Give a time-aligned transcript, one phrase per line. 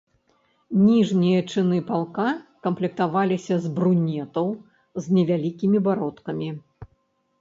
[0.85, 2.25] Ніжнія чыны палка
[2.67, 4.47] камплектаваліся з брунетаў
[5.05, 6.49] з невялікімі бародкамі.